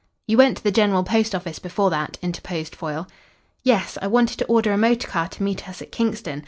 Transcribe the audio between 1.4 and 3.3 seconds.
before that," interposed Foyle.